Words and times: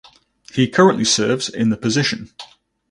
He 0.51 0.67
currently 0.67 1.05
serves 1.05 1.47
in 1.47 1.69
the 1.69 1.77
position. 1.77 2.31